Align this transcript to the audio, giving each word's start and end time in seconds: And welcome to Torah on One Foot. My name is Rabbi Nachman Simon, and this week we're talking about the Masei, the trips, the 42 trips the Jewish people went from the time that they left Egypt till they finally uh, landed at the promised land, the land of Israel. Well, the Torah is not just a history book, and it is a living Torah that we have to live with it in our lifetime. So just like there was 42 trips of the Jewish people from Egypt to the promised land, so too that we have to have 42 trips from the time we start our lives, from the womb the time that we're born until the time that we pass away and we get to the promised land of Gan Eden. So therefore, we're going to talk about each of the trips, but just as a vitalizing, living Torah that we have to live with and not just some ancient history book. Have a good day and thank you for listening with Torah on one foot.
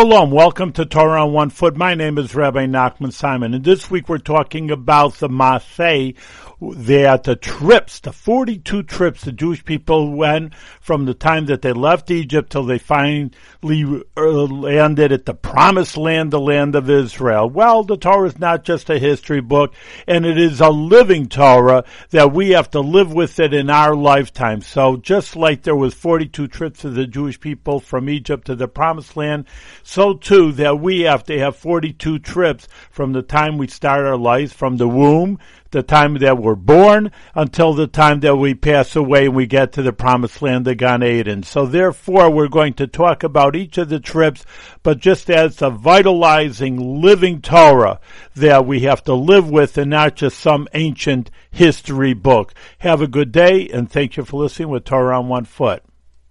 And 0.00 0.32
welcome 0.32 0.72
to 0.72 0.86
Torah 0.86 1.26
on 1.26 1.34
One 1.34 1.50
Foot. 1.50 1.76
My 1.76 1.94
name 1.94 2.16
is 2.16 2.34
Rabbi 2.34 2.64
Nachman 2.64 3.12
Simon, 3.12 3.52
and 3.52 3.62
this 3.62 3.90
week 3.90 4.08
we're 4.08 4.16
talking 4.16 4.70
about 4.70 5.12
the 5.16 5.28
Masei, 5.28 6.16
the 6.58 7.38
trips, 7.40 8.00
the 8.00 8.12
42 8.12 8.82
trips 8.82 9.24
the 9.24 9.32
Jewish 9.32 9.62
people 9.62 10.14
went 10.14 10.54
from 10.80 11.04
the 11.04 11.12
time 11.12 11.46
that 11.46 11.60
they 11.60 11.72
left 11.72 12.10
Egypt 12.10 12.50
till 12.50 12.64
they 12.64 12.78
finally 12.78 13.30
uh, 14.16 14.22
landed 14.22 15.12
at 15.12 15.26
the 15.26 15.34
promised 15.34 15.98
land, 15.98 16.30
the 16.30 16.40
land 16.40 16.74
of 16.74 16.88
Israel. 16.88 17.48
Well, 17.48 17.84
the 17.84 17.98
Torah 17.98 18.28
is 18.28 18.38
not 18.38 18.64
just 18.64 18.88
a 18.88 18.98
history 18.98 19.40
book, 19.40 19.74
and 20.06 20.24
it 20.24 20.38
is 20.38 20.60
a 20.60 20.70
living 20.70 21.28
Torah 21.28 21.84
that 22.08 22.32
we 22.32 22.50
have 22.50 22.70
to 22.70 22.80
live 22.80 23.12
with 23.12 23.38
it 23.38 23.52
in 23.52 23.68
our 23.68 23.94
lifetime. 23.94 24.62
So 24.62 24.96
just 24.96 25.36
like 25.36 25.62
there 25.62 25.76
was 25.76 25.92
42 25.92 26.48
trips 26.48 26.84
of 26.84 26.94
the 26.94 27.06
Jewish 27.06 27.38
people 27.38 27.80
from 27.80 28.08
Egypt 28.08 28.46
to 28.46 28.54
the 28.54 28.68
promised 28.68 29.14
land, 29.14 29.46
so 29.90 30.14
too 30.14 30.52
that 30.52 30.78
we 30.78 31.00
have 31.00 31.24
to 31.24 31.38
have 31.38 31.56
42 31.56 32.20
trips 32.20 32.68
from 32.90 33.12
the 33.12 33.22
time 33.22 33.58
we 33.58 33.66
start 33.66 34.06
our 34.06 34.16
lives, 34.16 34.52
from 34.52 34.76
the 34.76 34.88
womb 34.88 35.38
the 35.70 35.82
time 35.82 36.14
that 36.18 36.38
we're 36.38 36.54
born 36.54 37.12
until 37.34 37.72
the 37.72 37.86
time 37.86 38.20
that 38.20 38.36
we 38.36 38.54
pass 38.54 38.96
away 38.96 39.26
and 39.26 39.36
we 39.36 39.46
get 39.46 39.72
to 39.72 39.82
the 39.82 39.92
promised 39.92 40.42
land 40.42 40.66
of 40.66 40.76
Gan 40.76 41.02
Eden. 41.02 41.42
So 41.42 41.66
therefore, 41.66 42.30
we're 42.30 42.48
going 42.48 42.74
to 42.74 42.86
talk 42.86 43.22
about 43.22 43.56
each 43.56 43.78
of 43.78 43.88
the 43.88 44.00
trips, 44.00 44.44
but 44.82 44.98
just 44.98 45.30
as 45.30 45.62
a 45.62 45.70
vitalizing, 45.70 47.00
living 47.00 47.40
Torah 47.40 48.00
that 48.34 48.66
we 48.66 48.80
have 48.80 49.04
to 49.04 49.14
live 49.14 49.48
with 49.48 49.78
and 49.78 49.90
not 49.90 50.16
just 50.16 50.38
some 50.38 50.68
ancient 50.74 51.30
history 51.50 52.14
book. 52.14 52.52
Have 52.78 53.00
a 53.00 53.08
good 53.08 53.32
day 53.32 53.68
and 53.68 53.90
thank 53.90 54.16
you 54.16 54.24
for 54.24 54.42
listening 54.42 54.68
with 54.68 54.84
Torah 54.84 55.18
on 55.18 55.28
one 55.28 55.44
foot. 55.44 55.82